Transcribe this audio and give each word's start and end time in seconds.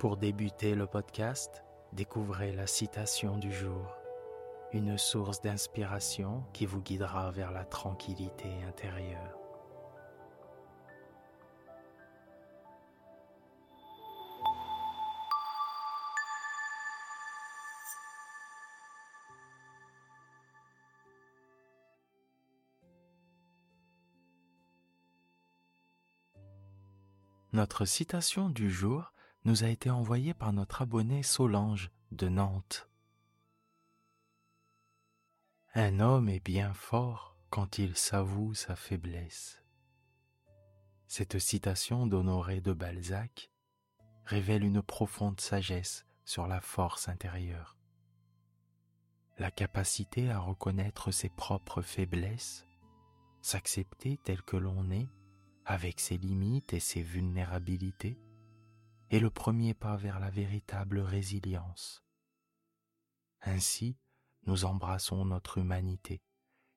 Pour 0.00 0.16
débuter 0.16 0.74
le 0.74 0.86
podcast, 0.86 1.62
découvrez 1.92 2.52
la 2.52 2.66
citation 2.66 3.36
du 3.36 3.52
jour, 3.52 3.98
une 4.72 4.96
source 4.96 5.42
d'inspiration 5.42 6.42
qui 6.54 6.64
vous 6.64 6.80
guidera 6.80 7.30
vers 7.30 7.52
la 7.52 7.66
tranquillité 7.66 8.48
intérieure. 8.66 9.36
Notre 27.52 27.84
citation 27.84 28.48
du 28.48 28.70
jour 28.70 29.12
nous 29.44 29.64
a 29.64 29.68
été 29.68 29.90
envoyée 29.90 30.34
par 30.34 30.52
notre 30.52 30.82
abonné 30.82 31.22
Solange 31.22 31.90
de 32.12 32.28
Nantes. 32.28 32.88
Un 35.74 36.00
homme 36.00 36.28
est 36.28 36.44
bien 36.44 36.74
fort 36.74 37.36
quand 37.48 37.78
il 37.78 37.96
s'avoue 37.96 38.54
sa 38.54 38.76
faiblesse. 38.76 39.62
Cette 41.06 41.38
citation 41.38 42.06
d'Honoré 42.06 42.60
de 42.60 42.72
Balzac 42.72 43.50
révèle 44.24 44.64
une 44.64 44.82
profonde 44.82 45.40
sagesse 45.40 46.06
sur 46.24 46.46
la 46.46 46.60
force 46.60 47.08
intérieure. 47.08 47.76
La 49.38 49.50
capacité 49.50 50.30
à 50.30 50.38
reconnaître 50.38 51.10
ses 51.10 51.30
propres 51.30 51.82
faiblesses, 51.82 52.66
s'accepter 53.40 54.18
tel 54.22 54.42
que 54.42 54.56
l'on 54.56 54.90
est, 54.90 55.08
avec 55.64 55.98
ses 55.98 56.18
limites 56.18 56.74
et 56.74 56.80
ses 56.80 57.02
vulnérabilités, 57.02 58.18
est 59.10 59.18
le 59.18 59.30
premier 59.30 59.74
pas 59.74 59.96
vers 59.96 60.20
la 60.20 60.30
véritable 60.30 61.00
résilience. 61.00 62.04
Ainsi, 63.42 63.98
nous 64.46 64.64
embrassons 64.64 65.24
notre 65.24 65.58
humanité 65.58 66.22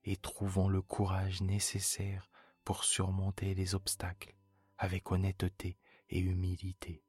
et 0.03 0.17
trouvons 0.17 0.67
le 0.67 0.81
courage 0.81 1.42
nécessaire 1.42 2.30
pour 2.64 2.84
surmonter 2.84 3.53
les 3.53 3.75
obstacles 3.75 4.36
avec 4.78 5.12
honnêteté 5.12 5.78
et 6.09 6.20
humilité. 6.20 7.03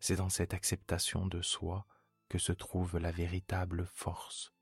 C'est 0.00 0.16
dans 0.16 0.28
cette 0.28 0.54
acceptation 0.54 1.26
de 1.26 1.40
soi 1.40 1.86
que 2.28 2.38
se 2.38 2.52
trouve 2.52 2.98
la 2.98 3.12
véritable 3.12 3.86
force, 3.86 4.52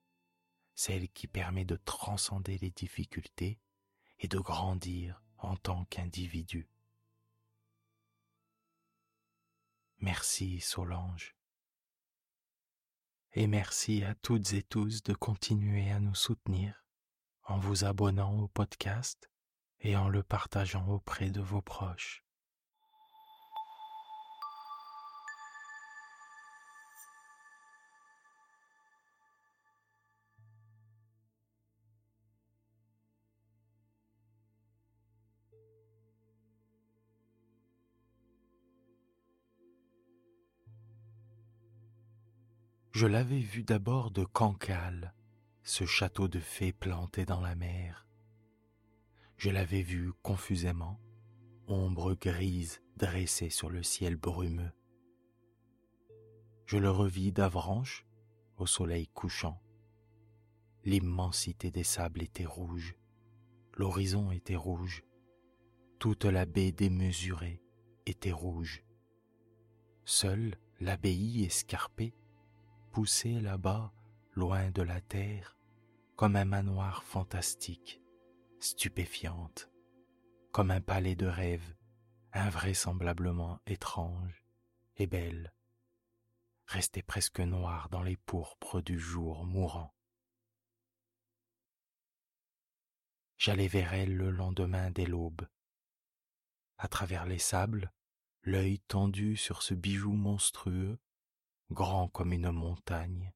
celle 0.75 1.09
qui 1.09 1.27
permet 1.27 1.65
de 1.65 1.77
transcender 1.77 2.59
les 2.59 2.71
difficultés 2.71 3.59
et 4.19 4.29
de 4.29 4.39
grandir 4.39 5.23
en 5.39 5.57
tant 5.57 5.87
qu'individu. 5.87 6.69
Merci 10.03 10.61
Solange. 10.61 11.37
Et 13.33 13.47
merci 13.47 14.03
à 14.03 14.15
toutes 14.15 14.55
et 14.55 14.63
tous 14.63 15.03
de 15.03 15.13
continuer 15.13 15.91
à 15.91 16.01
nous 16.01 16.15
soutenir 16.15 16.87
en 17.45 17.59
vous 17.59 17.85
abonnant 17.85 18.41
au 18.41 18.49
podcast 18.49 19.31
et 19.81 19.97
en 19.97 20.09
le 20.09 20.23
partageant 20.23 20.89
auprès 20.89 21.31
de 21.31 21.43
vos 21.43 21.61
proches. 21.61 22.25
Je 43.01 43.07
l'avais 43.07 43.41
vu 43.41 43.63
d'abord 43.63 44.11
de 44.11 44.25
Cancale, 44.25 45.15
ce 45.63 45.87
château 45.87 46.29
de 46.29 46.39
fées 46.39 46.75
planté 46.75 47.25
dans 47.25 47.41
la 47.41 47.55
mer. 47.55 48.07
Je 49.39 49.49
l'avais 49.49 49.81
vu 49.81 50.13
confusément, 50.23 51.01
ombre 51.67 52.13
grise 52.13 52.83
dressée 52.99 53.49
sur 53.49 53.71
le 53.71 53.83
ciel 53.83 54.17
brumeux. 54.17 54.73
Je 56.67 56.77
le 56.77 56.91
revis 56.91 57.33
d'Avranches, 57.33 58.05
au 58.59 58.67
soleil 58.67 59.09
couchant. 59.09 59.63
L'immensité 60.85 61.71
des 61.71 61.85
sables 61.85 62.21
était 62.21 62.45
rouge, 62.45 62.99
l'horizon 63.79 64.31
était 64.31 64.57
rouge, 64.57 65.05
toute 65.99 66.27
la 66.27 66.45
baie 66.45 66.71
démesurée 66.71 67.63
était 68.05 68.31
rouge. 68.31 68.85
Seule 70.05 70.59
l'abbaye 70.81 71.45
escarpée 71.45 72.13
poussé 72.91 73.41
là-bas, 73.41 73.93
loin 74.33 74.71
de 74.71 74.83
la 74.83 75.01
terre, 75.01 75.57
comme 76.17 76.37
un 76.37 76.45
manoir 76.45 77.03
fantastique, 77.05 78.03
stupéfiante, 78.59 79.71
comme 80.53 80.71
un 80.71 80.81
palais 80.81 81.15
de 81.15 81.27
rêve, 81.27 81.75
invraisemblablement 82.33 83.61
étrange 83.67 84.45
et 84.97 85.07
belle, 85.07 85.53
restait 86.67 87.03
presque 87.03 87.41
noire 87.41 87.89
dans 87.91 88.03
les 88.03 88.17
pourpres 88.17 88.81
du 88.81 88.99
jour 88.99 89.45
mourant. 89.45 89.95
J'allais 93.39 93.69
vers 93.69 93.95
elle 93.95 94.15
le 94.15 94.31
lendemain 94.31 94.91
dès 94.91 95.07
l'aube. 95.07 95.49
À 96.77 96.89
travers 96.89 97.25
les 97.25 97.39
sables, 97.39 97.93
l'œil 98.43 98.81
tendu 98.81 99.37
sur 99.37 99.63
ce 99.63 99.75
bijou 99.75 100.13
monstrueux, 100.13 100.99
grand 101.71 102.09
comme 102.09 102.33
une 102.33 102.51
montagne, 102.51 103.33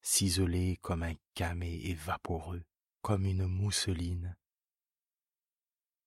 ciselé 0.00 0.78
comme 0.78 1.02
un 1.02 1.14
camé 1.34 1.80
et 1.84 1.94
vaporeux, 1.94 2.64
comme 3.02 3.26
une 3.26 3.46
mousseline. 3.46 4.36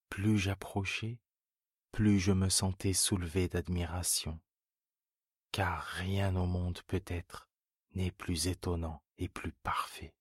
Plus 0.10 0.38
j'approchais, 0.40 1.20
plus 1.92 2.20
je 2.20 2.32
me 2.32 2.50
sentais 2.50 2.94
soulevé 2.94 3.48
d'admiration, 3.48 4.40
car 5.52 5.84
rien 5.84 6.36
au 6.36 6.46
monde 6.46 6.82
peut-être 6.88 7.50
n'est 7.94 8.12
plus 8.12 8.48
étonnant 8.48 9.04
et 9.18 9.30
plus 9.30 9.52
parfait. 9.52 10.14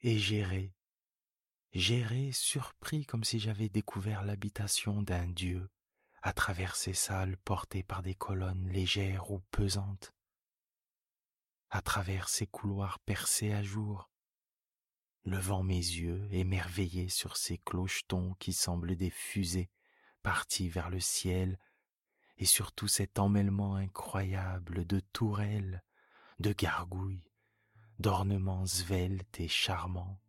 Et 0.00 0.18
j'irai, 0.18 0.72
j'irai 1.72 2.30
surpris 2.32 3.04
comme 3.04 3.24
si 3.24 3.40
j'avais 3.40 3.68
découvert 3.68 4.24
l'habitation 4.24 5.02
d'un 5.02 5.26
Dieu 5.26 5.68
à 6.22 6.32
travers 6.32 6.76
ces 6.76 6.94
salles 6.94 7.36
portées 7.38 7.82
par 7.82 8.02
des 8.02 8.14
colonnes 8.14 8.68
légères 8.68 9.30
ou 9.30 9.40
pesantes, 9.50 10.14
à 11.70 11.82
travers 11.82 12.28
ces 12.28 12.46
couloirs 12.46 12.98
percés 13.00 13.52
à 13.52 13.62
jour, 13.62 14.10
levant 15.24 15.62
mes 15.62 15.74
yeux 15.74 16.26
émerveillés 16.32 17.08
sur 17.08 17.36
ces 17.36 17.58
clochetons 17.58 18.34
qui 18.38 18.52
semblent 18.52 18.96
des 18.96 19.10
fusées 19.10 19.70
parties 20.22 20.68
vers 20.68 20.90
le 20.90 21.00
ciel, 21.00 21.58
et 22.38 22.44
surtout 22.46 22.88
cet 22.88 23.18
emmêlement 23.18 23.74
incroyable 23.76 24.86
de 24.86 25.00
tourelles, 25.00 25.82
de 26.38 26.52
gargouilles, 26.52 27.32
d'ornements 27.98 28.66
sveltes 28.66 29.40
et 29.40 29.48
charmants, 29.48 30.20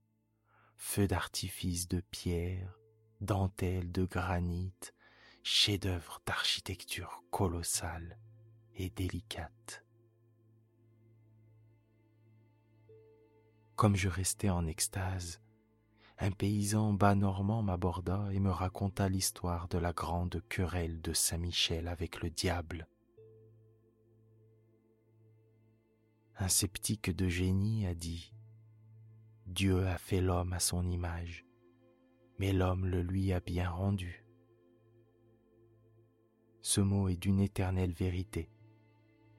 feux 0.75 1.08
d'artifice 1.08 1.88
de 1.88 2.02
pierre, 2.02 2.80
dentelles 3.22 3.92
de 3.92 4.06
granit, 4.06 4.74
chef-d'œuvre 5.44 6.22
d'architecture 6.26 7.24
colossale 7.32 8.18
et 8.76 8.90
délicate. 8.90 9.84
Comme 13.76 13.96
je 13.96 14.10
restais 14.10 14.50
en 14.50 14.68
extase, 14.68 15.42
un 16.18 16.32
paysan 16.32 16.94
bas 16.94 17.16
normand 17.16 17.64
m'aborda 17.64 18.28
et 18.34 18.40
me 18.40 18.52
raconta 18.52 19.08
l'histoire 19.08 19.70
de 19.70 19.78
la 19.78 19.94
grande 19.94 20.42
querelle 20.50 21.02
de 21.02 21.14
Saint-Michel 21.14 21.88
avec 21.88 22.22
le 22.22 22.30
diable. 22.30 22.88
Un 26.38 26.50
sceptique 26.50 27.16
de 27.16 27.30
génie 27.30 27.88
a 27.88 27.94
dit 27.96 28.34
Dieu 29.46 29.88
a 29.88 29.98
fait 29.98 30.22
l'homme 30.22 30.54
à 30.54 30.60
son 30.60 30.88
image, 30.88 31.46
mais 32.38 32.52
l'homme 32.52 32.86
le 32.86 33.02
lui 33.02 33.32
a 33.32 33.40
bien 33.40 33.70
rendu. 33.70 34.26
Ce 36.62 36.82
mot 36.82 37.08
est 37.10 37.16
d'une 37.16 37.40
éternelle 37.40 37.94
vérité, 37.94 38.50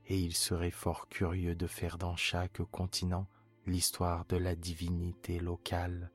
et 0.07 0.19
il 0.19 0.35
serait 0.35 0.71
fort 0.71 1.09
curieux 1.09 1.55
de 1.55 1.67
faire 1.67 1.99
dans 1.99 2.17
chaque 2.17 2.63
continent 2.65 3.29
l'histoire 3.67 4.25
de 4.27 4.37
la 4.37 4.57
divinité 4.57 5.39
locale, 5.39 6.11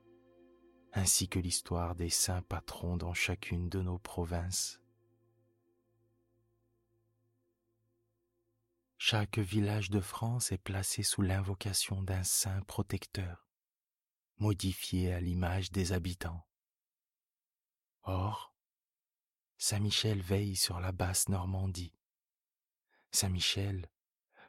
ainsi 0.92 1.28
que 1.28 1.38
l'histoire 1.38 1.94
des 1.94 2.10
saints 2.10 2.42
patrons 2.42 2.96
dans 2.96 3.14
chacune 3.14 3.68
de 3.68 3.80
nos 3.80 3.98
provinces. 3.98 4.80
Chaque 8.98 9.38
village 9.38 9.90
de 9.90 10.00
France 10.00 10.50
est 10.50 10.58
placé 10.58 11.02
sous 11.02 11.22
l'invocation 11.22 12.02
d'un 12.02 12.24
saint 12.24 12.60
protecteur, 12.62 13.46
modifié 14.38 15.12
à 15.12 15.20
l'image 15.20 15.70
des 15.70 15.92
habitants. 15.92 16.44
Or, 18.02 18.55
Saint-Michel 19.58 20.20
veille 20.20 20.56
sur 20.56 20.80
la 20.80 20.92
basse 20.92 21.28
Normandie. 21.28 21.94
Saint-Michel, 23.10 23.90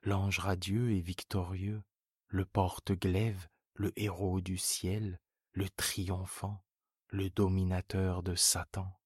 l'ange 0.04 0.40
radieux 0.40 0.92
et 0.92 1.02
victorieux, 1.02 1.82
le 2.28 2.46
porte-glaive, 2.46 3.48
le 3.74 3.94
héros 4.00 4.42
du 4.42 4.58
ciel, 4.58 5.20
le 5.54 5.70
triomphant, 5.70 6.64
le 7.08 7.30
dominateur 7.30 8.22
de 8.22 8.36
Satan. 8.36 9.00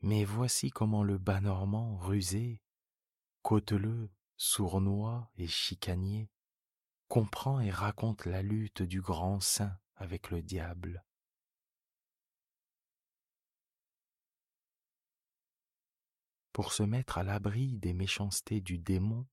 Mais 0.00 0.24
voici 0.24 0.70
comment 0.70 1.02
le 1.02 1.18
bas 1.18 1.40
normand 1.40 1.96
rusé, 1.96 2.62
cauteleux, 3.42 4.10
sournois 4.36 5.30
et 5.36 5.48
chicanier 5.48 6.30
comprend 7.08 7.60
et 7.60 7.70
raconte 7.70 8.24
la 8.26 8.42
lutte 8.42 8.82
du 8.82 9.00
grand 9.00 9.40
saint 9.40 9.78
avec 9.96 10.30
le 10.30 10.42
diable. 10.42 11.04
Pour 16.54 16.72
se 16.72 16.84
mettre 16.84 17.18
à 17.18 17.24
l'abri 17.24 17.78
des 17.78 17.92
méchancetés 17.92 18.60
du 18.60 18.78
démon, 18.78 19.26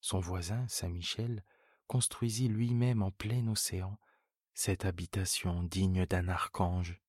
son 0.00 0.18
voisin, 0.18 0.66
Saint 0.66 0.88
Michel, 0.88 1.44
construisit 1.86 2.48
lui-même 2.48 3.02
en 3.02 3.10
plein 3.10 3.46
océan 3.48 3.98
cette 4.54 4.86
habitation 4.86 5.62
digne 5.62 6.06
d'un 6.06 6.26
archange. 6.26 7.02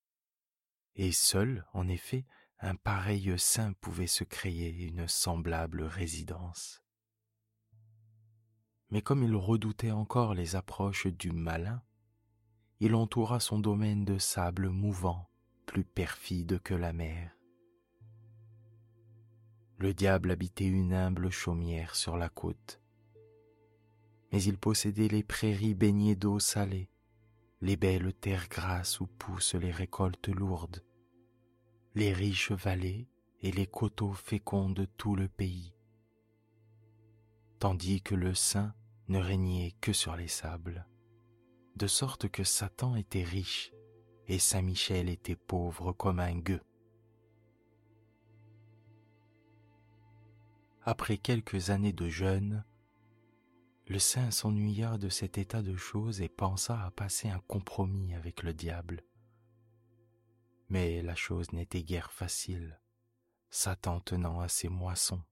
Et 0.95 1.13
seul, 1.13 1.65
en 1.71 1.87
effet, 1.87 2.25
un 2.59 2.75
pareil 2.75 3.33
saint 3.39 3.71
pouvait 3.79 4.07
se 4.07 4.25
créer 4.25 4.71
une 4.71 5.07
semblable 5.07 5.83
résidence. 5.83 6.83
Mais 8.89 9.01
comme 9.01 9.23
il 9.23 9.35
redoutait 9.37 9.91
encore 9.91 10.33
les 10.33 10.57
approches 10.57 11.07
du 11.07 11.31
malin, 11.31 11.81
il 12.81 12.93
entoura 12.93 13.39
son 13.39 13.59
domaine 13.59 14.03
de 14.03 14.17
sable 14.17 14.67
mouvant, 14.67 15.29
plus 15.65 15.85
perfide 15.85 16.59
que 16.61 16.73
la 16.73 16.91
mer. 16.91 17.31
Le 19.85 19.93
diable 19.93 20.31
habitait 20.31 20.65
une 20.65 20.93
humble 20.93 21.29
chaumière 21.29 21.93
sur 21.93 22.17
la 22.17 22.27
côte, 22.27 22.81
mais 24.31 24.41
il 24.41 24.57
possédait 24.57 25.09
les 25.09 25.21
prairies 25.21 25.75
baignées 25.75 26.15
d'eau 26.15 26.39
salée, 26.39 26.89
les 27.61 27.77
belles 27.77 28.11
terres 28.11 28.49
grasses 28.49 28.99
où 28.99 29.05
poussent 29.05 29.53
les 29.53 29.69
récoltes 29.69 30.29
lourdes, 30.29 30.83
les 31.93 32.13
riches 32.13 32.51
vallées 32.51 33.07
et 33.41 33.51
les 33.51 33.67
coteaux 33.67 34.13
féconds 34.13 34.71
de 34.71 34.85
tout 34.85 35.15
le 35.15 35.27
pays, 35.27 35.75
tandis 37.59 38.01
que 38.01 38.15
le 38.15 38.33
Saint 38.33 38.73
ne 39.07 39.19
régnait 39.19 39.75
que 39.81 39.93
sur 39.93 40.15
les 40.15 40.29
sables, 40.29 40.87
de 41.75 41.85
sorte 41.85 42.27
que 42.27 42.43
Satan 42.43 42.95
était 42.95 43.23
riche 43.23 43.71
et 44.25 44.39
Saint 44.39 44.63
Michel 44.63 45.09
était 45.09 45.35
pauvre 45.35 45.93
comme 45.93 46.19
un 46.19 46.39
gueux. 46.39 46.63
Après 50.87 51.17
quelques 51.17 51.71
années 51.71 51.93
de 51.93 52.09
jeûne, 52.09 52.63
le 53.87 53.97
saint 53.97 54.29
s'ennuya 54.29 54.99
de 54.99 55.09
cet 55.09 55.39
état 55.39 55.63
de 55.63 55.75
choses 55.75 56.21
et 56.21 56.29
pensa 56.29 56.79
à 56.79 56.91
passer 56.91 57.27
un 57.27 57.39
compromis 57.39 58.13
avec 58.13 58.43
le 58.43 58.53
diable. 58.53 59.03
Mais 60.69 61.01
la 61.01 61.15
chose 61.15 61.51
n'était 61.53 61.81
guère 61.81 62.11
facile, 62.11 62.79
Satan 63.49 63.99
tenant 63.99 64.41
à 64.41 64.47
ses 64.47 64.69
moissons. 64.69 65.23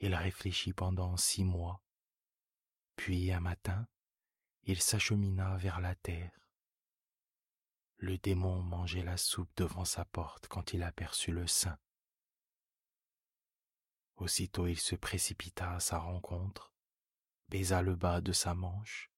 Il 0.00 0.14
réfléchit 0.14 0.74
pendant 0.74 1.16
six 1.16 1.44
mois, 1.44 1.82
puis 2.96 3.32
un 3.32 3.40
matin, 3.40 3.88
il 4.64 4.82
s'achemina 4.82 5.56
vers 5.56 5.80
la 5.80 5.94
terre. 5.94 6.50
Le 7.96 8.18
démon 8.18 8.60
mangeait 8.60 9.02
la 9.02 9.16
soupe 9.16 9.56
devant 9.56 9.86
sa 9.86 10.04
porte 10.04 10.48
quand 10.48 10.74
il 10.74 10.82
aperçut 10.82 11.32
le 11.32 11.46
saint. 11.46 11.78
Aussitôt 14.16 14.66
il 14.66 14.78
se 14.78 14.94
précipita 14.96 15.74
à 15.74 15.80
sa 15.80 15.98
rencontre, 15.98 16.72
baisa 17.48 17.82
le 17.82 17.94
bas 17.94 18.20
de 18.20 18.32
sa 18.32 18.54
manche, 18.54 19.10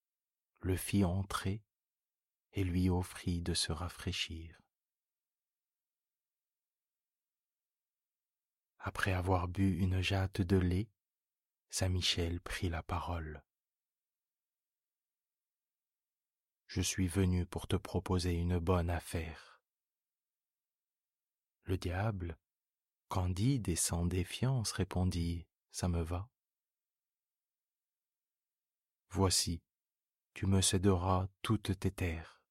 le 0.60 0.76
fit 0.76 1.04
entrer 1.04 1.62
et 2.52 2.64
lui 2.64 2.90
offrit 2.90 3.40
de 3.40 3.54
se 3.54 3.70
rafraîchir. 3.70 4.60
Après 8.78 9.12
avoir 9.12 9.48
bu 9.48 9.78
une 9.78 10.00
jatte 10.00 10.40
de 10.40 10.56
lait, 10.56 10.90
Saint 11.70 11.90
Michel 11.90 12.40
prit 12.40 12.68
la 12.68 12.82
parole. 12.82 13.42
Je 16.66 16.80
suis 16.80 17.08
venu 17.08 17.46
pour 17.46 17.66
te 17.66 17.76
proposer 17.76 18.32
une 18.32 18.58
bonne 18.58 18.90
affaire. 18.90 19.60
Le 21.64 21.76
diable, 21.76 22.38
candide 23.08 23.68
et 23.68 23.76
sans 23.76 24.06
défiance, 24.06 24.72
répondit 24.72 25.46
Ça 25.70 25.88
me 25.88 26.02
va. 26.02 26.28
Voici, 29.10 29.62
tu 30.34 30.46
me 30.46 30.60
céderas 30.60 31.28
toutes 31.42 31.78
tes 31.80 31.90
terres 31.90 32.42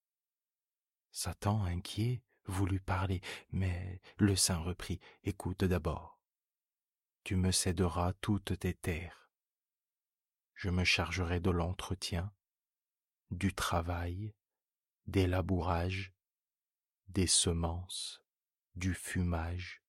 Satan, 1.11 1.63
inquiet, 1.63 2.21
voulut 2.45 2.79
parler, 2.79 3.21
mais 3.51 4.01
le 4.17 4.35
saint 4.35 4.59
reprit, 4.59 4.99
Écoute 5.23 5.63
d'abord. 5.63 6.19
Tu 7.23 7.35
me 7.35 7.51
céderas 7.51 8.13
toutes 8.13 8.59
tes 8.59 8.73
terres. 8.73 9.29
Je 10.53 10.69
me 10.69 10.83
chargerai 10.83 11.39
de 11.39 11.51
l'entretien, 11.51 12.33
du 13.31 13.53
travail, 13.53 14.33
des 15.05 15.27
labourages, 15.27 16.13
des 17.07 17.27
semences, 17.27 18.23
du 18.75 18.93
fumage, 18.93 19.81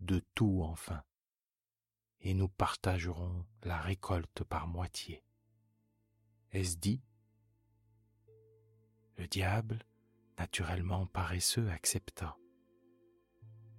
de 0.00 0.22
tout 0.34 0.60
enfin, 0.62 1.02
et 2.20 2.34
nous 2.34 2.48
partagerons 2.48 3.44
la 3.62 3.80
récolte 3.80 4.44
par 4.44 4.66
moitié. 4.66 5.24
Est-ce 6.52 6.76
dit? 6.76 7.02
Le 9.16 9.26
diable, 9.26 9.84
naturellement 10.38 11.06
paresseux, 11.06 11.68
accepta. 11.70 12.36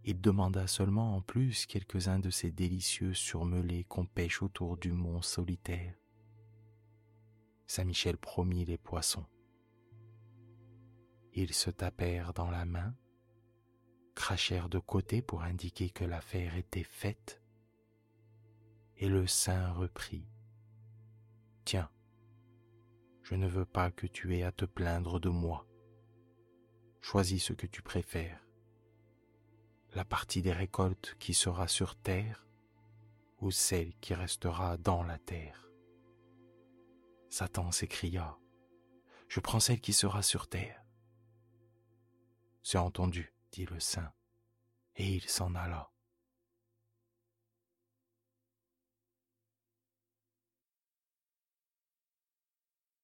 Il 0.03 0.21
demanda 0.21 0.67
seulement 0.67 1.15
en 1.15 1.21
plus 1.21 1.65
quelques-uns 1.65 2.19
de 2.19 2.29
ces 2.29 2.51
délicieux 2.51 3.13
surmelés 3.13 3.83
qu'on 3.83 4.05
pêche 4.05 4.41
autour 4.41 4.77
du 4.77 4.93
mont 4.93 5.21
solitaire. 5.21 5.95
Saint-Michel 7.65 8.17
promit 8.17 8.63
les 8.63 8.77
poissons. 8.77 9.25
Ils 11.33 11.53
se 11.53 11.69
tapèrent 11.69 12.33
dans 12.33 12.49
la 12.49 12.63
main, 12.63 12.95
crachèrent 14.17 14.67
de 14.67 14.79
côté 14.79 15.21
pour 15.21 15.43
indiquer 15.43 15.91
que 15.91 16.03
l'affaire 16.03 16.57
était 16.57 16.83
faite, 16.83 17.39
et 18.97 19.07
le 19.07 19.27
saint 19.27 19.71
reprit. 19.73 20.27
Tiens, 21.65 21.91
je 23.21 23.35
ne 23.35 23.47
veux 23.47 23.63
pas 23.63 23.91
que 23.91 24.07
tu 24.07 24.35
aies 24.35 24.43
à 24.43 24.51
te 24.51 24.65
plaindre 24.65 25.19
de 25.19 25.29
moi. 25.29 25.67
Choisis 26.99 27.43
ce 27.43 27.53
que 27.53 27.67
tu 27.67 27.83
préfères. 27.83 28.43
La 29.93 30.03
partie 30.03 30.41
des 30.41 30.51
récoltes 30.51 31.15
qui 31.19 31.35
sera 31.35 31.67
sur 31.67 31.95
terre 31.95 32.47
ou 33.39 33.51
celle 33.51 33.93
qui 33.99 34.15
restera 34.15 34.77
dans 34.77 35.03
la 35.03 35.19
terre. 35.19 35.69
Satan 37.29 37.71
s'écria, 37.71 38.35
Je 39.27 39.41
prends 39.41 39.59
celle 39.59 39.79
qui 39.79 39.93
sera 39.93 40.23
sur 40.23 40.47
terre. 40.47 40.83
C'est 42.63 42.79
entendu, 42.79 43.36
le 43.65 43.79
saint, 43.79 44.13
et 44.95 45.15
il 45.15 45.27
s'en 45.27 45.55
alla. 45.55 45.91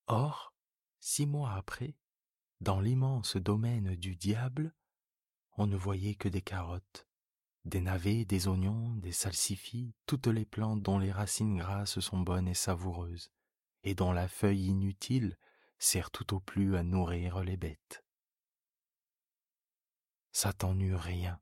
Or, 0.08 0.54
six 1.00 1.26
mois 1.26 1.54
après, 1.54 1.96
dans 2.62 2.80
l'immense 2.80 3.38
domaine 3.38 3.96
du 3.96 4.16
diable, 4.16 4.76
on 5.58 5.66
ne 5.66 5.76
voyait 5.76 6.16
que 6.16 6.30
des 6.30 6.42
carottes, 6.42 7.08
des 7.66 7.82
navets, 7.82 8.26
des 8.26 8.48
oignons, 8.48 8.90
des 8.96 9.12
salsifis, 9.12 9.96
toutes 10.06 10.28
les 10.28 10.46
plantes 10.46 10.82
dont 10.82 11.00
les 11.00 11.12
racines 11.12 11.58
grasses 11.58 12.00
sont 12.00 12.20
bonnes 12.20 12.48
et 12.48 12.54
savoureuses, 12.54 13.32
et 13.84 13.96
dont 13.96 14.12
la 14.12 14.28
feuille 14.28 14.68
inutile 14.68 15.38
sert 15.78 16.12
tout 16.12 16.34
au 16.34 16.40
plus 16.40 16.76
à 16.76 16.84
nourrir 16.84 17.44
les 17.44 17.58
bêtes. 17.58 18.03
Satan 20.34 20.74
n'eut 20.74 20.96
rien 20.96 21.40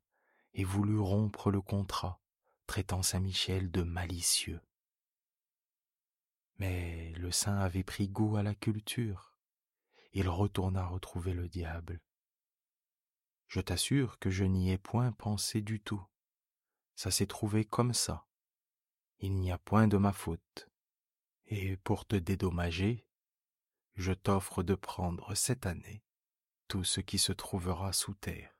et 0.52 0.64
voulut 0.64 1.00
rompre 1.00 1.50
le 1.50 1.62
contrat, 1.62 2.20
traitant 2.66 3.02
Saint-Michel 3.02 3.70
de 3.70 3.82
malicieux. 3.82 4.60
Mais 6.58 7.12
le 7.14 7.32
saint 7.32 7.58
avait 7.58 7.82
pris 7.82 8.08
goût 8.08 8.36
à 8.36 8.42
la 8.42 8.54
culture. 8.54 9.34
Il 10.12 10.28
retourna 10.28 10.86
retrouver 10.86 11.32
le 11.32 11.48
diable. 11.48 12.00
Je 13.48 13.60
t'assure 13.60 14.18
que 14.18 14.30
je 14.30 14.44
n'y 14.44 14.70
ai 14.70 14.78
point 14.78 15.10
pensé 15.12 15.62
du 15.62 15.80
tout. 15.80 16.04
Ça 16.94 17.10
s'est 17.10 17.26
trouvé 17.26 17.64
comme 17.64 17.94
ça. 17.94 18.26
Il 19.20 19.34
n'y 19.36 19.50
a 19.50 19.58
point 19.58 19.88
de 19.88 19.96
ma 19.96 20.12
faute. 20.12 20.68
Et 21.46 21.78
pour 21.78 22.06
te 22.06 22.16
dédommager, 22.16 23.06
je 23.94 24.12
t'offre 24.12 24.62
de 24.62 24.74
prendre 24.74 25.34
cette 25.34 25.64
année 25.64 26.04
tout 26.68 26.84
ce 26.84 27.00
qui 27.00 27.18
se 27.18 27.32
trouvera 27.32 27.92
sous 27.92 28.14
terre. 28.14 28.51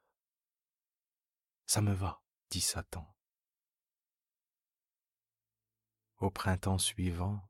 Ça 1.67 1.81
me 1.81 1.93
va, 1.93 2.21
dit 2.51 2.61
Satan. 2.61 3.07
Au 6.19 6.31
printemps 6.31 6.79
suivant, 6.79 7.41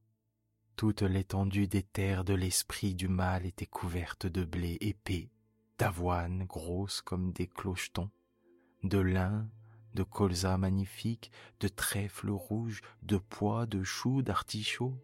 toute 0.77 1.03
l'étendue 1.03 1.69
des 1.69 1.83
terres 1.83 2.25
de 2.25 2.35
l'esprit 2.35 2.95
du 2.95 3.09
mal 3.09 3.45
était 3.45 3.67
couverte 3.67 4.27
de 4.27 4.45
blé 4.45 4.79
épais, 4.81 5.31
d'avoine 5.79 6.45
grosse 6.45 7.03
comme 7.03 7.33
des 7.33 7.47
clochetons, 7.47 8.11
de 8.83 8.99
lin, 8.99 9.49
de 9.95 10.03
colza 10.03 10.57
magnifique, 10.57 11.31
de 11.61 11.69
trèfle 11.69 12.31
rouge, 12.31 12.81
de 13.03 13.19
pois, 13.19 13.67
de 13.67 13.83
choux, 13.83 14.23
d'artichauts, 14.23 14.99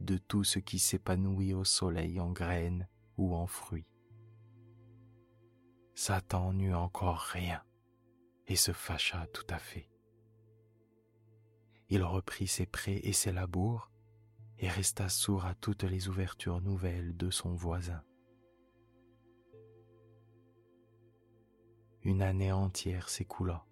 de 0.00 0.16
tout 0.18 0.44
ce 0.44 0.58
qui 0.58 0.78
s'épanouit 0.78 1.54
au 1.54 1.64
soleil 1.64 2.20
en 2.20 2.30
graines 2.30 2.86
ou 3.16 3.34
en 3.34 3.46
fruits. 3.46 3.88
Satan 5.94 6.52
n'eut 6.52 6.74
encore 6.74 7.18
rien 7.18 7.62
et 8.52 8.56
se 8.56 8.72
fâcha 8.72 9.26
tout 9.28 9.46
à 9.48 9.58
fait. 9.58 9.88
Il 11.88 12.02
reprit 12.02 12.46
ses 12.46 12.66
prés 12.66 13.00
et 13.02 13.14
ses 13.14 13.32
labours 13.32 13.90
et 14.58 14.68
resta 14.68 15.08
sourd 15.08 15.46
à 15.46 15.54
toutes 15.54 15.84
les 15.84 16.08
ouvertures 16.10 16.60
nouvelles 16.60 17.16
de 17.16 17.30
son 17.30 17.54
voisin. 17.54 18.04
Une 22.02 22.20
année 22.20 22.52
entière 22.52 23.08
s'écoula. 23.08 23.64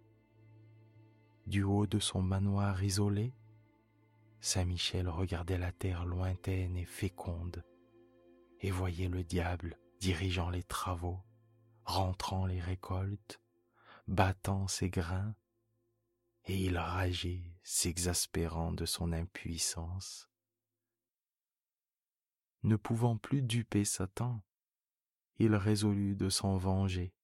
Du 1.47 1.63
haut 1.63 1.87
de 1.87 1.99
son 1.99 2.23
manoir 2.23 2.83
isolé, 2.83 3.35
Saint-Michel 4.41 5.11
regardait 5.11 5.59
la 5.59 5.73
terre 5.73 6.07
lointaine 6.07 6.79
et 6.79 6.87
féconde 6.87 7.63
et 8.61 8.71
voyait 8.71 9.11
le 9.11 9.25
diable 9.25 9.79
dirigeant 9.99 10.49
les 10.49 10.63
travaux, 10.63 11.21
rentrant 11.85 12.47
les 12.47 12.61
récoltes, 12.61 13.43
battant 14.11 14.67
ses 14.67 14.91
grains, 14.91 15.37
et 16.47 16.59
il 16.59 16.77
rageait, 16.77 17.55
s'exaspérant 17.63 18.73
de 18.73 18.85
son 18.85 19.13
impuissance. 19.13 20.29
Ne 22.65 22.75
pouvant 22.75 23.17
plus 23.17 23.41
duper 23.41 23.85
Satan, 23.85 24.43
il 25.39 25.55
résolut 25.55 26.17
de 26.17 26.29
s'en 26.29 26.57
venger, 26.57 27.15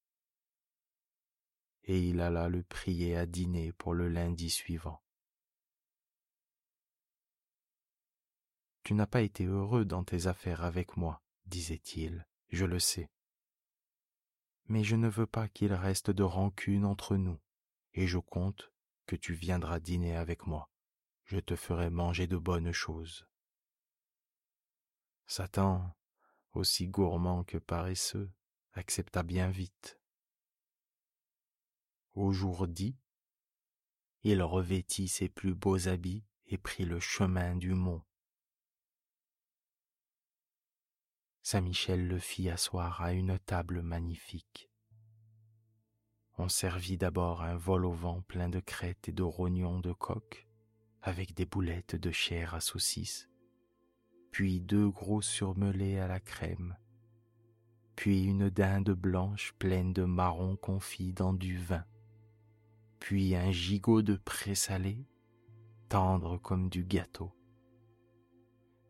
et 1.83 2.01
il 2.01 2.21
alla 2.21 2.47
le 2.47 2.63
prier 2.63 3.17
à 3.17 3.25
dîner 3.25 3.73
pour 3.73 3.93
le 3.93 4.07
lundi 4.07 4.49
suivant. 4.49 5.03
Tu 8.83 8.93
n'as 8.93 9.07
pas 9.07 9.21
été 9.21 9.43
heureux 9.43 9.83
dans 9.83 10.05
tes 10.05 10.27
affaires 10.27 10.63
avec 10.63 10.95
moi, 10.95 11.21
disait-il, 11.47 12.25
je 12.47 12.63
le 12.63 12.79
sais. 12.79 13.09
Mais 14.67 14.83
je 14.83 14.95
ne 14.95 15.07
veux 15.07 15.25
pas 15.25 15.47
qu'il 15.47 15.73
reste 15.73 16.11
de 16.11 16.23
rancune 16.23 16.85
entre 16.85 17.15
nous, 17.15 17.39
et 17.93 18.07
je 18.07 18.17
compte 18.17 18.71
que 19.05 19.15
tu 19.15 19.33
viendras 19.33 19.79
dîner 19.79 20.15
avec 20.15 20.45
moi. 20.45 20.69
Je 21.23 21.39
te 21.39 21.55
ferai 21.55 21.89
manger 21.89 22.27
de 22.27 22.37
bonnes 22.37 22.71
choses. 22.71 23.27
Satan, 25.25 25.95
aussi 26.53 26.87
gourmand 26.87 27.43
que 27.43 27.57
paresseux, 27.57 28.31
accepta 28.73 29.23
bien 29.23 29.49
vite. 29.49 29.99
Au 32.13 32.31
jour 32.31 32.67
dit, 32.67 32.97
il 34.23 34.41
revêtit 34.41 35.07
ses 35.07 35.29
plus 35.29 35.53
beaux 35.53 35.87
habits 35.87 36.25
et 36.47 36.57
prit 36.57 36.85
le 36.85 36.99
chemin 36.99 37.55
du 37.55 37.73
mont. 37.73 38.03
Saint-Michel 41.49 42.09
le 42.09 42.19
fit 42.19 42.49
asseoir 42.49 43.01
à 43.01 43.13
une 43.13 43.39
table 43.39 43.81
magnifique. 43.81 44.69
On 46.37 46.49
servit 46.49 46.97
d'abord 46.97 47.41
un 47.41 47.55
vol 47.55 47.85
au 47.85 47.93
vent 47.93 48.21
plein 48.23 48.49
de 48.49 48.59
crêtes 48.59 49.07
et 49.07 49.13
de 49.13 49.23
rognons 49.23 49.79
de 49.79 49.93
coq, 49.93 50.45
avec 51.01 51.33
des 51.35 51.45
boulettes 51.45 51.95
de 51.95 52.11
chair 52.11 52.53
à 52.53 52.59
saucisse, 52.59 53.29
puis 54.29 54.59
deux 54.59 54.89
gros 54.89 55.21
surmelés 55.21 55.99
à 55.99 56.09
la 56.09 56.19
crème, 56.19 56.75
puis 57.95 58.25
une 58.25 58.49
dinde 58.49 58.91
blanche 58.91 59.53
pleine 59.57 59.93
de 59.93 60.03
marrons 60.03 60.57
confits 60.57 61.13
dans 61.13 61.31
du 61.31 61.57
vin, 61.57 61.85
puis 62.99 63.37
un 63.37 63.51
gigot 63.51 64.01
de 64.01 64.17
présalé, 64.17 65.07
tendre 65.87 66.35
comme 66.41 66.67
du 66.67 66.83
gâteau, 66.83 67.31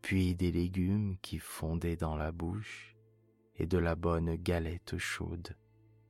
puis 0.08 0.36
des 0.36 0.54
légumes 0.54 1.18
qui 1.22 1.38
fondaient 1.38 1.98
dans 1.98 2.16
la 2.16 2.32
bouche 2.32 2.96
et 3.58 3.68
de 3.68 3.78
la 3.78 3.96
bonne 3.96 4.38
galette 4.38 4.98
chaude 4.98 5.58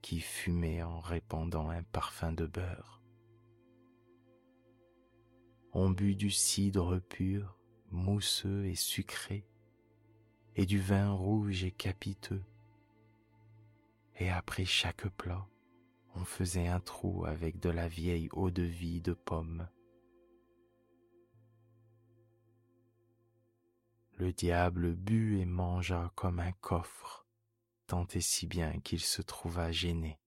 qui 0.04 0.20
fumait 0.20 0.84
en 0.84 1.00
répandant 1.00 1.72
un 1.72 1.82
parfum 1.82 2.32
de 2.32 2.46
beurre. 2.46 3.02
On 5.74 5.90
but 5.90 6.14
du 6.14 6.30
cidre 6.30 7.00
pur, 7.00 7.58
mousseux 7.90 8.68
et 8.68 8.76
sucré, 8.76 9.48
et 10.56 10.68
du 10.68 10.80
vin 10.80 11.12
rouge 11.12 11.64
et 11.64 11.72
capiteux. 11.72 12.44
Et 14.20 14.30
après 14.30 14.66
chaque 14.66 15.08
plat, 15.18 15.48
on 16.14 16.24
faisait 16.24 16.68
un 16.68 16.82
trou 16.82 17.26
avec 17.26 17.60
de 17.60 17.72
la 17.72 17.88
vieille 17.88 18.30
eau-de-vie 18.34 19.02
de 19.02 19.14
pommes. 19.14 19.68
Le 24.20 24.34
diable 24.34 24.96
but 24.96 25.40
et 25.40 25.46
mangea 25.46 26.12
comme 26.16 26.40
un 26.40 26.52
coffre, 26.54 27.28
tant 27.86 28.08
et 28.08 28.22
si 28.22 28.48
bien 28.48 28.80
qu'il 28.80 29.00
se 29.00 29.22
trouva 29.22 29.72
gêné. 29.72 30.20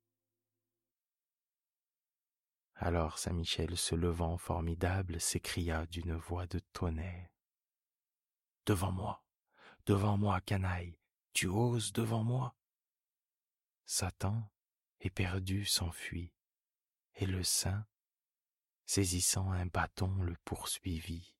Alors 2.76 3.18
Saint 3.18 3.32
Michel, 3.32 3.76
se 3.76 3.96
levant 3.96 4.38
formidable, 4.38 5.20
s'écria 5.20 5.86
d'une 5.86 6.14
voix 6.14 6.46
de 6.46 6.60
tonnerre. 6.72 7.30
Devant 8.64 8.92
moi, 8.92 9.24
devant 9.86 10.16
moi, 10.16 10.40
canaille, 10.40 10.96
tu 11.32 11.48
oses 11.48 11.92
devant 11.92 12.22
moi? 12.22 12.54
Satan, 13.86 14.48
éperdu, 15.00 15.64
s'enfuit, 15.64 16.32
et 17.16 17.26
le 17.26 17.42
saint, 17.42 17.84
saisissant 18.86 19.50
un 19.50 19.66
bâton, 19.66 20.22
le 20.22 20.36
poursuivit. 20.44 21.34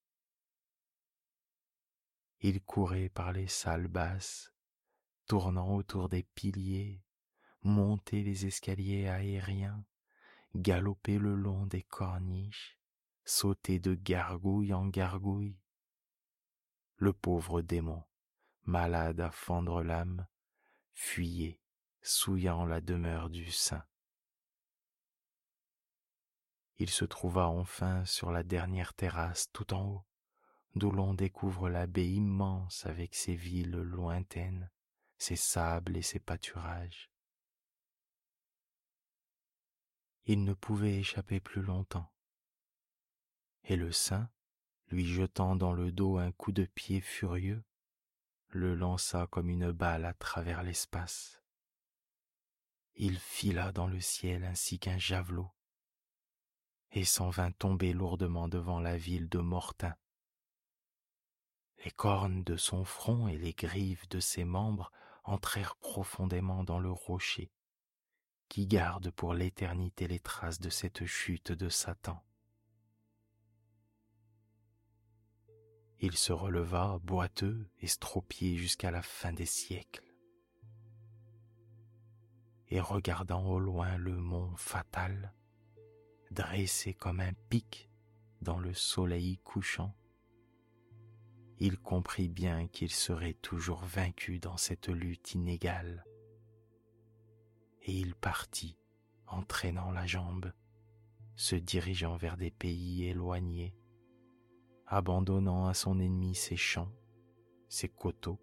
Il 2.40 2.62
courait 2.62 3.10
par 3.10 3.32
les 3.32 3.48
salles 3.48 3.88
basses, 3.88 4.52
tournant 5.26 5.74
autour 5.74 6.08
des 6.08 6.22
piliers, 6.22 7.02
montait 7.62 8.22
les 8.22 8.46
escaliers 8.46 9.08
aériens, 9.08 9.84
galopait 10.54 11.18
le 11.18 11.34
long 11.34 11.66
des 11.66 11.82
corniches, 11.82 12.78
sautait 13.24 13.78
de 13.78 13.94
gargouille 13.94 14.72
en 14.72 14.86
gargouille. 14.86 15.58
Le 16.96 17.12
pauvre 17.12 17.60
démon, 17.60 18.02
malade 18.64 19.20
à 19.20 19.30
fendre 19.30 19.82
l'âme, 19.82 20.26
fuyait, 20.94 21.60
souillant 22.02 22.64
la 22.64 22.80
demeure 22.80 23.28
du 23.28 23.50
saint. 23.50 23.84
Il 26.78 26.88
se 26.88 27.04
trouva 27.04 27.48
enfin 27.48 28.04
sur 28.06 28.32
la 28.32 28.42
dernière 28.42 28.94
terrasse 28.94 29.50
tout 29.52 29.74
en 29.74 29.84
haut, 29.86 30.04
d'où 30.74 30.90
l'on 30.90 31.14
découvre 31.14 31.68
la 31.68 31.86
baie 31.86 32.10
immense 32.10 32.86
avec 32.86 33.14
ses 33.14 33.34
villes 33.34 33.70
lointaines, 33.70 34.70
ses 35.18 35.36
sables 35.36 35.96
et 35.96 36.02
ses 36.02 36.20
pâturages. 36.20 37.10
Il 40.26 40.44
ne 40.44 40.54
pouvait 40.54 40.98
échapper 40.98 41.40
plus 41.40 41.62
longtemps. 41.62 42.12
Et 43.64 43.76
le 43.76 43.90
saint, 43.90 44.30
lui 44.88 45.06
jetant 45.06 45.56
dans 45.56 45.72
le 45.72 45.92
dos 45.92 46.18
un 46.18 46.32
coup 46.32 46.52
de 46.52 46.64
pied 46.64 47.00
furieux, 47.00 47.64
le 48.48 48.74
lança 48.74 49.26
comme 49.28 49.48
une 49.48 49.72
balle 49.72 50.04
à 50.04 50.14
travers 50.14 50.62
l'espace. 50.62 51.40
Il 52.96 53.18
fila 53.18 53.72
dans 53.72 53.86
le 53.86 54.00
ciel 54.00 54.44
ainsi 54.44 54.78
qu'un 54.78 54.98
javelot, 54.98 55.50
et 56.92 57.04
s'en 57.04 57.30
vint 57.30 57.52
tomber 57.52 57.92
lourdement 57.92 58.48
devant 58.48 58.80
la 58.80 58.96
ville 58.96 59.28
de 59.28 59.38
Mortain, 59.38 59.94
les 61.84 61.90
cornes 61.90 62.42
de 62.44 62.56
son 62.56 62.84
front 62.84 63.28
et 63.28 63.38
les 63.38 63.52
griffes 63.52 64.08
de 64.08 64.20
ses 64.20 64.44
membres 64.44 64.92
entrèrent 65.24 65.76
profondément 65.76 66.64
dans 66.64 66.78
le 66.78 66.90
rocher, 66.90 67.50
qui 68.48 68.66
garde 68.66 69.10
pour 69.10 69.34
l'éternité 69.34 70.08
les 70.08 70.20
traces 70.20 70.60
de 70.60 70.70
cette 70.70 71.06
chute 71.06 71.52
de 71.52 71.68
Satan. 71.68 72.22
Il 76.00 76.16
se 76.16 76.32
releva 76.32 76.98
boiteux, 77.02 77.68
estropié 77.78 78.56
jusqu'à 78.56 78.90
la 78.90 79.02
fin 79.02 79.32
des 79.32 79.46
siècles. 79.46 80.14
Et 82.68 82.80
regardant 82.80 83.44
au 83.46 83.58
loin 83.58 83.98
le 83.98 84.16
mont 84.16 84.54
fatal, 84.56 85.34
dressé 86.30 86.94
comme 86.94 87.20
un 87.20 87.34
pic 87.50 87.90
dans 88.40 88.58
le 88.58 88.72
soleil 88.72 89.38
couchant, 89.38 89.94
il 91.60 91.78
comprit 91.78 92.28
bien 92.28 92.66
qu'il 92.68 92.90
serait 92.90 93.34
toujours 93.34 93.84
vaincu 93.84 94.38
dans 94.38 94.56
cette 94.56 94.88
lutte 94.88 95.34
inégale. 95.34 96.04
Et 97.82 97.92
il 97.92 98.14
partit, 98.14 98.78
entraînant 99.26 99.90
la 99.90 100.06
jambe, 100.06 100.52
se 101.36 101.56
dirigeant 101.56 102.16
vers 102.16 102.38
des 102.38 102.50
pays 102.50 103.04
éloignés, 103.04 103.76
abandonnant 104.86 105.66
à 105.66 105.74
son 105.74 106.00
ennemi 106.00 106.34
ses 106.34 106.56
champs, 106.56 106.92
ses 107.68 107.88
coteaux, 107.88 108.40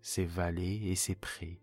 ses 0.00 0.24
vallées 0.24 0.90
et 0.90 0.94
ses 0.94 1.16
prés. 1.16 1.60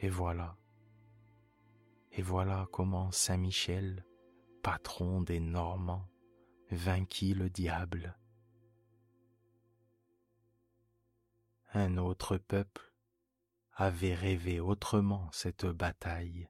Et 0.00 0.08
voilà, 0.08 0.56
et 2.10 2.22
voilà 2.22 2.66
comment 2.72 3.12
Saint 3.12 3.36
Michel, 3.36 4.04
patron 4.62 5.22
des 5.22 5.38
Normands, 5.38 6.11
vainquit 6.72 7.34
le 7.34 7.50
diable. 7.50 8.16
Un 11.74 11.96
autre 11.96 12.36
peuple 12.36 12.92
avait 13.74 14.14
rêvé 14.14 14.60
autrement 14.60 15.30
cette 15.32 15.66
bataille. 15.66 16.48